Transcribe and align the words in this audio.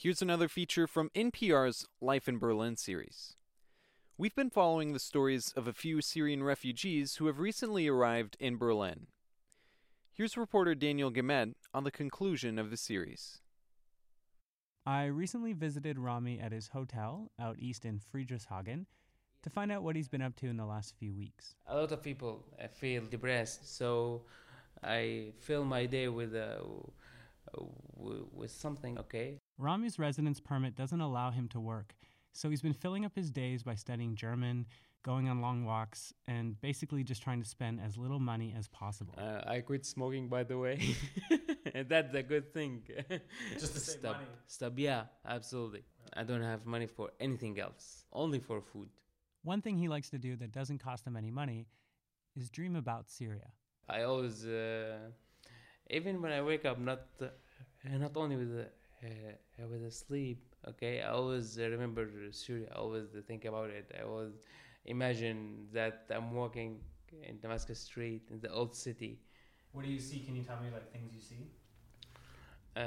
Here's 0.00 0.22
another 0.22 0.46
feature 0.46 0.86
from 0.86 1.10
NPR's 1.12 1.88
Life 2.00 2.28
in 2.28 2.38
Berlin 2.38 2.76
series. 2.76 3.34
We've 4.16 4.36
been 4.36 4.48
following 4.48 4.92
the 4.92 5.00
stories 5.00 5.52
of 5.56 5.66
a 5.66 5.72
few 5.72 6.00
Syrian 6.00 6.44
refugees 6.44 7.16
who 7.16 7.26
have 7.26 7.40
recently 7.40 7.88
arrived 7.88 8.36
in 8.38 8.58
Berlin. 8.58 9.08
Here's 10.12 10.36
reporter 10.36 10.76
Daniel 10.76 11.10
Guillemette 11.10 11.54
on 11.74 11.82
the 11.82 11.90
conclusion 11.90 12.60
of 12.60 12.70
the 12.70 12.76
series. 12.76 13.40
I 14.86 15.06
recently 15.06 15.52
visited 15.52 15.98
Rami 15.98 16.38
at 16.38 16.52
his 16.52 16.68
hotel 16.68 17.32
out 17.40 17.56
east 17.58 17.84
in 17.84 17.98
Friedrichshagen 17.98 18.86
to 19.42 19.50
find 19.50 19.72
out 19.72 19.82
what 19.82 19.96
he's 19.96 20.08
been 20.08 20.22
up 20.22 20.36
to 20.36 20.46
in 20.46 20.58
the 20.58 20.64
last 20.64 20.94
few 21.00 21.12
weeks. 21.12 21.56
A 21.66 21.74
lot 21.74 21.90
of 21.90 22.04
people 22.04 22.44
feel 22.72 23.02
depressed, 23.10 23.76
so 23.76 24.22
I 24.80 25.32
fill 25.40 25.64
my 25.64 25.86
day 25.86 26.06
with 26.06 26.36
uh, 26.36 26.58
with 27.96 28.52
something 28.52 28.96
okay. 28.98 29.37
Rami's 29.58 29.98
residence 29.98 30.38
permit 30.40 30.76
doesn't 30.76 31.00
allow 31.00 31.30
him 31.30 31.48
to 31.48 31.60
work, 31.60 31.94
so 32.32 32.48
he's 32.48 32.62
been 32.62 32.72
filling 32.74 33.04
up 33.04 33.16
his 33.16 33.30
days 33.30 33.64
by 33.64 33.74
studying 33.74 34.14
German, 34.14 34.66
going 35.02 35.28
on 35.28 35.40
long 35.40 35.64
walks, 35.64 36.12
and 36.28 36.60
basically 36.60 37.02
just 37.02 37.22
trying 37.22 37.42
to 37.42 37.48
spend 37.48 37.80
as 37.80 37.96
little 37.98 38.20
money 38.20 38.54
as 38.56 38.68
possible. 38.68 39.14
Uh, 39.18 39.42
I 39.46 39.60
quit 39.60 39.84
smoking, 39.84 40.28
by 40.28 40.44
the 40.44 40.56
way, 40.56 40.80
and 41.74 41.88
that's 41.92 42.14
a 42.14 42.22
good 42.22 42.54
thing. 42.54 42.82
Just 43.54 43.74
to 43.74 43.80
save 43.80 43.98
stop, 44.00 44.16
money. 44.16 44.26
stop. 44.46 44.72
Yeah, 44.76 45.04
absolutely. 45.26 45.82
I 46.16 46.22
don't 46.22 46.42
have 46.42 46.64
money 46.64 46.86
for 46.86 47.10
anything 47.18 47.58
else, 47.58 48.04
only 48.12 48.38
for 48.38 48.60
food. 48.60 48.88
One 49.42 49.60
thing 49.60 49.76
he 49.76 49.88
likes 49.88 50.08
to 50.10 50.18
do 50.18 50.36
that 50.36 50.52
doesn't 50.52 50.78
cost 50.78 51.06
him 51.06 51.16
any 51.16 51.30
money 51.30 51.66
is 52.36 52.48
dream 52.48 52.76
about 52.76 53.10
Syria. 53.10 53.50
I 53.88 54.02
always, 54.02 54.44
uh, 54.46 54.98
even 55.90 56.22
when 56.22 56.30
I 56.30 56.42
wake 56.42 56.64
up, 56.64 56.78
not 56.78 57.00
uh, 57.20 57.26
not 57.84 58.16
only 58.16 58.36
with 58.36 58.66
the, 59.00 59.62
uh, 59.62 59.66
with 59.68 59.82
the 59.84 59.90
sleep. 59.90 60.42
Okay, 60.68 61.00
I 61.02 61.10
always 61.10 61.58
uh, 61.58 61.68
remember 61.68 62.08
Syria. 62.32 62.68
I 62.72 62.78
always 62.78 63.06
think 63.26 63.44
about 63.44 63.70
it. 63.70 63.90
I 63.98 64.02
always 64.02 64.32
imagine 64.84 65.66
that 65.72 66.06
I'm 66.10 66.32
walking 66.32 66.80
in 67.22 67.38
Damascus 67.40 67.80
Street 67.80 68.22
in 68.30 68.40
the 68.40 68.52
old 68.52 68.74
city. 68.74 69.20
What 69.72 69.84
do 69.84 69.90
you 69.90 70.00
see? 70.00 70.20
Can 70.20 70.36
you 70.36 70.42
tell 70.42 70.58
me 70.60 70.70
like 70.72 70.92
things 70.92 71.12
you 71.14 71.20
see? 71.20 71.46
Uh, 72.76 72.80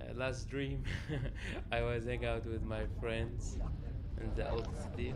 uh, 0.00 0.12
last 0.14 0.48
dream, 0.48 0.84
I 1.72 1.82
was 1.82 2.04
hanging 2.04 2.26
out 2.26 2.46
with 2.46 2.62
my 2.62 2.84
friends 3.00 3.56
in 4.20 4.34
the 4.34 4.50
old 4.50 4.68
city. 4.76 5.14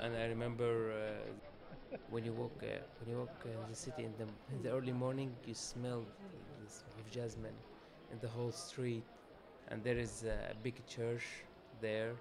And 0.00 0.16
I 0.16 0.24
remember 0.26 0.92
uh, 0.92 1.32
when 2.10 2.24
you 2.24 2.32
walk 2.32 2.62
uh, 2.62 2.66
when 3.00 3.10
you 3.10 3.18
walk 3.18 3.44
in 3.44 3.68
the 3.70 3.76
city 3.76 4.04
in 4.04 4.12
the 4.18 4.26
in 4.54 4.62
the 4.62 4.70
early 4.70 4.92
morning, 4.92 5.34
you 5.46 5.54
smell 5.54 6.04
this 6.62 6.84
of 6.98 7.10
jasmine 7.10 7.58
in 8.12 8.18
the 8.20 8.28
whole 8.28 8.52
street, 8.52 9.04
and 9.68 9.82
there 9.84 9.98
is 9.98 10.24
a 10.24 10.54
big 10.62 10.84
church 10.86 11.26
there. 11.80 12.12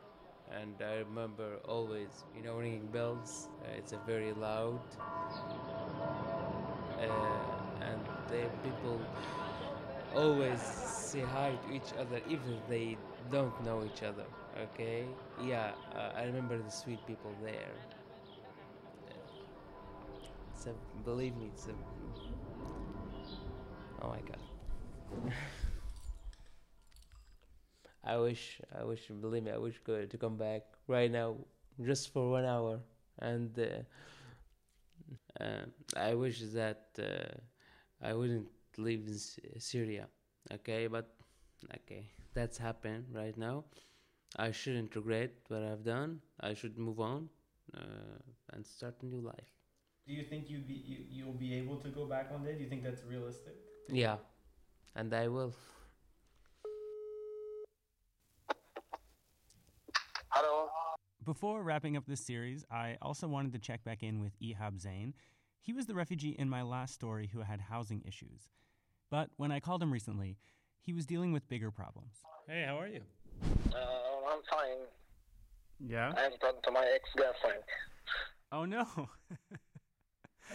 And 0.52 0.76
I 0.82 0.96
remember 0.98 1.60
always, 1.66 2.26
you 2.36 2.44
know, 2.44 2.58
ringing 2.58 2.88
bells. 2.88 3.48
Uh, 3.64 3.78
it's 3.78 3.94
a 3.94 4.00
very 4.06 4.34
loud, 4.34 4.82
uh, 7.00 7.82
and 7.82 8.02
the 8.30 8.50
people 8.64 9.00
always 10.16 10.62
say 10.62 11.22
hi 11.22 11.54
to 11.68 11.74
each 11.74 11.94
other, 12.00 12.20
even 12.28 12.54
if 12.54 12.68
they 12.70 12.98
don't 13.32 13.64
know 13.64 13.84
each 13.86 14.04
other. 14.04 14.26
Okay? 14.64 15.06
Yeah, 15.44 15.72
uh, 15.96 16.12
I 16.16 16.24
remember 16.26 16.58
the 16.58 16.72
sweet 16.72 17.06
people 17.08 17.32
there. 17.42 17.74
It's 20.62 20.68
a, 20.68 20.74
believe 21.04 21.36
me, 21.38 21.50
it's 21.52 21.66
a. 21.66 21.74
Oh 24.04 24.10
my 24.10 24.22
god. 24.22 24.38
I 28.04 28.18
wish, 28.18 28.62
I 28.80 28.84
wish, 28.84 29.08
believe 29.08 29.42
me, 29.42 29.50
I 29.50 29.58
wish 29.58 29.82
to 29.88 30.18
come 30.20 30.38
back 30.38 30.62
right 30.88 31.10
now, 31.10 31.38
just 31.84 32.14
for 32.14 32.30
one 32.30 32.46
hour, 32.46 32.80
and 33.18 33.58
uh, 33.58 33.82
uh, 35.44 35.66
I 35.98 36.14
wish 36.14 36.42
that 36.54 36.90
uh, 37.00 37.40
I 38.00 38.14
wouldn't 38.14 38.46
live 38.78 39.08
in 39.08 39.60
Syria. 39.60 40.10
Okay, 40.54 40.86
but 40.86 41.10
okay, 41.74 42.06
that's 42.36 42.60
happened 42.60 43.06
right 43.16 43.36
now. 43.36 43.64
I 44.38 44.52
shouldn't 44.52 44.96
regret 44.96 45.32
what 45.48 45.64
I've 45.64 45.84
done. 45.84 46.22
I 46.40 46.54
should 46.54 46.78
move 46.78 47.00
on 47.00 47.30
uh, 47.76 48.20
and 48.54 48.64
start 48.64 49.02
a 49.02 49.08
new 49.08 49.22
life. 49.22 49.61
Do 50.12 50.18
you 50.18 50.24
think 50.24 50.50
you'd 50.50 50.68
be 50.68 50.84
you, 50.86 50.98
you'll 51.10 51.32
be 51.32 51.54
able 51.54 51.78
to 51.78 51.88
go 51.88 52.06
back 52.06 52.30
one 52.34 52.44
day? 52.44 52.54
Do 52.54 52.62
you 52.62 52.68
think 52.68 52.84
that's 52.84 53.02
realistic? 53.06 53.56
Yeah, 53.88 54.18
and 54.94 55.14
I 55.14 55.30
will. 55.30 55.56
Hello. 60.28 60.68
Before 61.24 61.64
wrapping 61.64 61.96
up 61.96 62.08
this 62.08 62.20
series, 62.20 62.66
I 62.70 62.98
also 63.02 63.30
wanted 63.30 63.54
to 63.54 63.60
check 63.60 63.86
back 63.86 64.04
in 64.04 64.20
with 64.20 64.34
Ehab 64.42 64.82
Zain. 64.82 65.14
He 65.62 65.72
was 65.72 65.86
the 65.86 65.96
refugee 65.96 66.36
in 66.38 66.50
my 66.50 66.62
last 66.62 66.94
story 66.94 67.30
who 67.32 67.40
had 67.40 67.62
housing 67.62 68.04
issues. 68.06 68.50
But 69.10 69.30
when 69.38 69.54
I 69.54 69.62
called 69.62 69.82
him 69.82 69.94
recently, 69.94 70.38
he 70.82 70.92
was 70.92 71.06
dealing 71.06 71.32
with 71.32 71.48
bigger 71.48 71.72
problems. 71.72 72.16
Hey, 72.50 72.66
how 72.68 72.78
are 72.78 72.88
you? 72.90 73.04
Uh, 73.74 73.78
I'm 74.30 74.42
fine. 74.50 74.88
Yeah? 75.80 76.10
I'm 76.10 76.34
talking 76.42 76.60
to 76.64 76.72
my 76.72 76.86
ex-girlfriend. 76.96 77.64
Oh 78.52 78.66
no. 78.66 78.86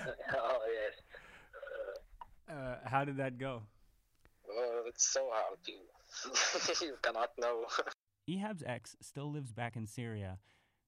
oh 0.37 0.59
yes. 0.73 2.57
uh, 2.57 2.77
how 2.89 3.05
did 3.05 3.17
that 3.19 3.39
go? 3.39 3.63
Uh, 4.49 4.87
it's 4.87 5.07
so 5.07 5.29
hard 5.33 5.59
to. 5.67 6.85
you 6.85 6.95
cannot 7.03 7.31
know. 7.39 7.65
Ehab's 8.31 8.63
ex 8.67 8.97
still 9.01 9.31
lives 9.31 9.53
back 9.53 9.77
in 9.77 9.87
Syria, 9.87 10.39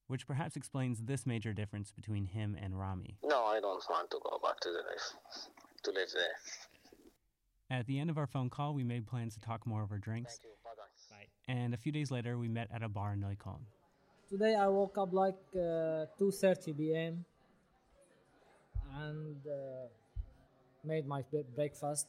which 0.06 0.26
perhaps 0.26 0.56
explains 0.56 1.02
this 1.02 1.26
major 1.26 1.52
difference 1.52 1.92
between 1.92 2.26
him 2.26 2.56
and 2.60 2.78
Rami. 2.78 3.16
no, 3.24 3.44
I 3.44 3.60
don't 3.60 3.82
want 3.88 4.10
to 4.10 4.18
go 4.24 4.38
back 4.42 4.58
to 4.60 4.68
the 4.70 4.82
life. 4.90 5.48
To 5.84 5.90
live 5.92 6.08
there. 6.12 7.78
At 7.78 7.86
the 7.86 8.00
end 8.00 8.10
of 8.10 8.18
our 8.18 8.26
phone 8.26 8.50
call, 8.50 8.74
we 8.74 8.82
made 8.82 9.06
plans 9.06 9.34
to 9.34 9.40
talk 9.40 9.66
more 9.66 9.82
over 9.82 9.98
drinks, 9.98 10.38
Thank 10.42 10.44
you. 10.44 10.50
Bye 10.64 10.70
bye. 11.16 11.52
and 11.52 11.74
a 11.74 11.76
few 11.76 11.92
days 11.92 12.10
later, 12.10 12.36
we 12.38 12.48
met 12.48 12.68
at 12.74 12.82
a 12.82 12.88
bar 12.88 13.12
in 13.12 13.20
Neukölln. 13.20 13.60
Today 14.28 14.54
I 14.56 14.66
woke 14.68 14.98
up 14.98 15.12
like 15.12 15.36
uh, 15.54 16.06
2:30 16.20 16.76
p.m. 16.76 17.24
and 18.96 19.36
uh, 19.46 19.86
made 20.84 21.06
my 21.06 21.22
bre- 21.30 21.48
breakfast, 21.54 22.06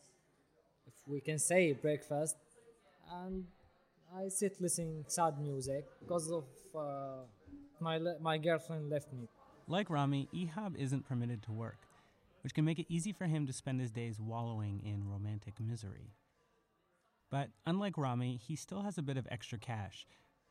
if 0.87 0.93
we 1.07 1.19
can 1.19 1.39
say 1.39 1.73
breakfast, 1.73 2.35
and 3.11 3.45
I 4.15 4.27
sit 4.29 4.59
listening 4.61 5.05
sad 5.07 5.39
music 5.39 5.85
because 5.99 6.31
of 6.31 6.45
uh, 6.75 7.23
my 7.79 7.97
le- 7.97 8.19
my 8.19 8.37
girlfriend 8.37 8.89
left 8.89 9.11
me. 9.13 9.27
Like 9.67 9.89
Rami, 9.89 10.27
Ehab 10.33 10.75
isn't 10.75 11.07
permitted 11.07 11.43
to 11.43 11.51
work, 11.51 11.77
which 12.43 12.53
can 12.53 12.65
make 12.65 12.79
it 12.79 12.87
easy 12.89 13.11
for 13.11 13.25
him 13.25 13.45
to 13.45 13.53
spend 13.53 13.79
his 13.79 13.91
days 13.91 14.19
wallowing 14.19 14.81
in 14.83 15.09
romantic 15.09 15.59
misery. 15.59 16.15
But 17.29 17.49
unlike 17.65 17.97
Rami, 17.97 18.39
he 18.43 18.55
still 18.55 18.81
has 18.81 18.97
a 18.97 19.03
bit 19.03 19.17
of 19.17 19.27
extra 19.29 19.59
cash. 19.59 20.07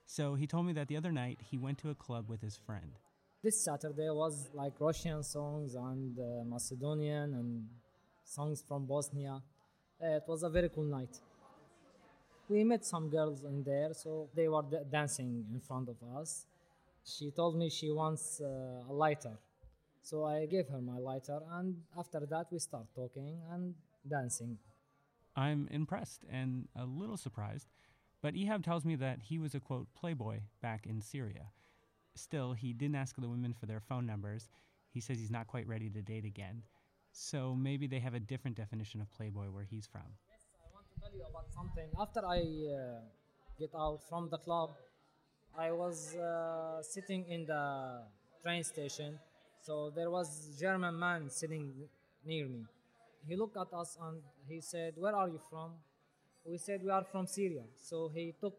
So 0.06 0.37
he 0.37 0.47
told 0.47 0.67
me 0.67 0.72
that 0.75 0.88
the 0.88 0.97
other 0.97 1.12
night 1.12 1.38
he 1.50 1.59
went 1.59 1.78
to 1.78 1.91
a 1.91 1.94
club 1.94 2.28
with 2.28 2.41
his 2.41 2.56
friend. 2.56 2.93
This 3.41 3.62
Saturday 3.62 4.10
was 4.10 4.49
like 4.53 4.72
Russian 4.81 5.22
songs 5.22 5.76
and 5.76 6.19
uh, 6.19 6.44
Macedonian 6.44 7.34
and 7.34 7.69
songs 8.25 8.65
from 8.66 8.84
Bosnia. 8.84 9.41
Uh, 10.03 10.06
it 10.16 10.25
was 10.26 10.43
a 10.43 10.49
very 10.49 10.69
cool 10.69 10.84
night. 10.84 11.21
We 12.49 12.65
met 12.65 12.84
some 12.84 13.09
girls 13.09 13.44
in 13.44 13.62
there, 13.62 13.94
so 13.94 14.28
they 14.34 14.49
were 14.49 14.62
d- 14.62 14.78
dancing 14.91 15.44
in 15.53 15.60
front 15.60 15.88
of 15.88 15.97
us. 16.16 16.47
She 17.04 17.31
told 17.31 17.56
me 17.56 17.71
she 17.71 17.93
wants 17.93 18.41
uh, 18.41 18.91
a 18.91 18.93
lighter, 18.93 19.38
so 20.03 20.25
I 20.25 20.47
gave 20.47 20.66
her 20.69 20.81
my 20.81 20.99
lighter, 20.99 21.38
and 21.53 21.76
after 21.97 22.26
that 22.26 22.47
we 22.50 22.59
start 22.59 22.87
talking 22.97 23.38
and 23.53 23.75
dancing. 24.08 24.58
I'm 25.37 25.69
impressed 25.70 26.25
and 26.29 26.67
a 26.75 26.84
little 26.84 27.17
surprised, 27.17 27.69
but 28.20 28.34
Ehab 28.34 28.64
tells 28.64 28.84
me 28.84 28.96
that 28.96 29.20
he 29.23 29.38
was 29.38 29.55
a 29.55 29.61
quote 29.61 29.87
playboy 29.94 30.41
back 30.61 30.87
in 30.87 31.00
Syria. 31.00 31.52
Still, 32.14 32.52
he 32.52 32.72
didn't 32.72 32.96
ask 32.96 33.16
the 33.16 33.28
women 33.28 33.55
for 33.55 33.66
their 33.66 33.81
phone 33.81 34.06
numbers. 34.06 34.49
He 34.90 35.00
says 35.00 35.19
he's 35.19 35.31
not 35.31 35.46
quite 35.46 35.66
ready 35.69 35.88
to 35.90 36.02
date 36.02 36.25
again. 36.25 36.62
So 37.12 37.55
maybe 37.55 37.87
they 37.87 37.99
have 37.99 38.14
a 38.14 38.20
different 38.20 38.56
definition 38.56 39.00
of 39.00 39.10
playboy 39.10 39.46
where 39.46 39.64
he's 39.64 39.87
from. 39.87 40.02
Yes, 40.31 40.46
I 40.60 40.69
want 40.75 40.87
to 40.93 41.00
tell 41.00 41.14
you 41.14 41.25
about 41.28 41.46
something. 41.52 41.88
After 41.99 42.25
I 42.26 42.38
uh, 42.40 43.00
get 43.58 43.70
out 43.75 44.00
from 44.08 44.28
the 44.31 44.38
club, 44.38 44.70
I 45.58 45.72
was 45.72 46.14
uh, 46.16 46.82
sitting 46.82 47.25
in 47.28 47.46
the 47.46 48.02
train 48.43 48.62
station. 48.64 49.19
So 49.60 49.90
there 49.94 50.10
was 50.10 50.55
a 50.56 50.60
German 50.60 50.99
man 50.99 51.31
sitting 51.31 51.72
near 52.25 52.46
me. 52.49 52.64
He 53.26 53.37
looked 53.37 53.56
at 53.56 53.72
us 53.72 53.99
and 54.00 54.22
he 54.49 54.60
said, 54.60 54.94
"Where 54.96 55.14
are 55.14 55.28
you 55.28 55.40
from?" 55.50 55.72
We 56.44 56.58
said, 56.58 56.82
"We 56.82 56.90
are 56.90 57.05
from 57.05 57.26
Syria." 57.26 57.64
So 57.76 58.08
he 58.08 58.34
took 58.40 58.56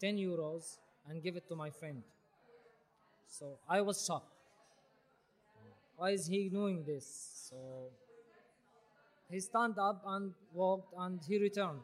10 0.00 0.16
euros 0.16 0.78
and 1.08 1.22
gave 1.22 1.36
it 1.36 1.48
to 1.48 1.56
my 1.56 1.70
friend. 1.70 2.02
So 3.38 3.58
I 3.68 3.80
was 3.80 4.04
shocked. 4.06 4.30
Why 5.96 6.10
is 6.10 6.26
he 6.26 6.48
doing 6.48 6.84
this? 6.84 7.06
So 7.50 7.90
he 9.28 9.40
stand 9.40 9.76
up 9.78 10.02
and 10.06 10.32
walked 10.52 10.94
and 10.96 11.20
he 11.28 11.38
returned 11.38 11.80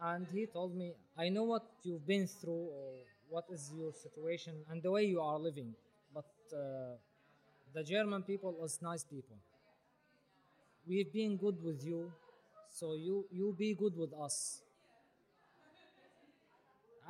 and 0.00 0.26
he 0.32 0.46
told 0.46 0.74
me 0.76 0.92
i 1.16 1.28
know 1.28 1.44
what 1.44 1.64
you've 1.82 2.06
been 2.06 2.26
through 2.26 2.64
or 2.78 2.92
what 3.30 3.44
is 3.50 3.72
your 3.76 3.92
situation 3.92 4.54
and 4.70 4.82
the 4.82 4.90
way 4.90 5.04
you 5.04 5.20
are 5.20 5.38
living 5.38 5.74
but 6.14 6.30
uh, 6.52 6.94
the 7.74 7.82
german 7.82 8.22
people 8.22 8.54
is 8.64 8.78
nice 8.82 9.04
people 9.04 9.36
we've 10.86 11.12
been 11.12 11.36
good 11.36 11.62
with 11.62 11.84
you 11.84 12.10
so 12.68 12.94
you 12.94 13.24
you 13.30 13.54
be 13.58 13.74
good 13.74 13.96
with 13.96 14.12
us 14.26 14.62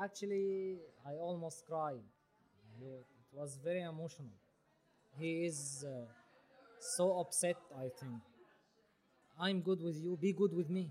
actually 0.02 0.76
i 1.06 1.12
almost 1.28 1.64
cried 1.66 2.04
was 3.32 3.58
very 3.64 3.82
emotional 3.82 4.36
he 5.18 5.44
is 5.46 5.84
uh, 5.86 6.04
so 6.96 7.18
upset 7.20 7.56
i 7.78 7.88
think 8.00 8.20
i'm 9.38 9.60
good 9.60 9.80
with 9.82 9.96
you 9.96 10.16
be 10.20 10.32
good 10.32 10.52
with 10.54 10.70
me 10.70 10.90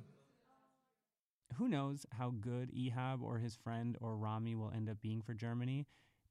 who 1.57 1.67
knows 1.67 2.05
how 2.17 2.33
good 2.39 2.71
Ehab 2.73 3.21
or 3.21 3.37
his 3.37 3.55
friend 3.55 3.97
or 4.01 4.17
Rami 4.17 4.55
will 4.55 4.71
end 4.75 4.89
up 4.89 5.01
being 5.01 5.21
for 5.21 5.33
Germany, 5.33 5.85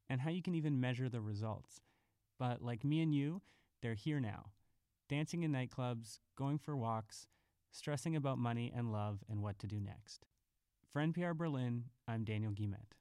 and 0.09 0.21
how 0.21 0.31
you 0.31 0.43
can 0.43 0.55
even 0.55 0.81
measure 0.81 1.09
the 1.09 1.21
results. 1.21 1.81
But 2.39 2.63
like 2.63 2.85
me 2.85 3.01
and 3.01 3.15
you, 3.15 3.43
they're 3.83 3.95
here 3.95 4.21
now, 4.21 4.47
dancing 5.09 5.43
in 5.43 5.53
nightclubs, 5.53 6.19
going 6.37 6.59
for 6.59 6.77
walks, 6.77 7.27
stressing 7.71 8.17
about 8.17 8.39
money 8.39 8.73
and 8.75 8.93
love 8.93 9.23
and 9.29 9.43
what 9.43 9.59
to 9.61 9.67
do 9.67 9.81
next. 9.81 10.27
For 10.91 11.01
NPR 11.01 11.37
Berlin, 11.37 11.85
I'm 12.09 12.25
Daniel 12.25 12.53
Guillemette. 12.53 12.95